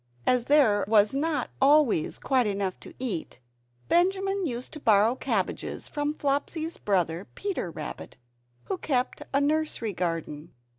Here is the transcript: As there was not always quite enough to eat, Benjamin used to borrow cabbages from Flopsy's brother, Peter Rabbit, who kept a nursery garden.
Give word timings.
As 0.25 0.45
there 0.45 0.83
was 0.87 1.13
not 1.13 1.51
always 1.61 2.17
quite 2.17 2.47
enough 2.47 2.79
to 2.79 2.95
eat, 2.97 3.37
Benjamin 3.87 4.47
used 4.47 4.71
to 4.73 4.79
borrow 4.79 5.13
cabbages 5.13 5.87
from 5.87 6.15
Flopsy's 6.15 6.77
brother, 6.79 7.27
Peter 7.35 7.69
Rabbit, 7.69 8.17
who 8.63 8.79
kept 8.79 9.21
a 9.31 9.39
nursery 9.39 9.93
garden. 9.93 10.55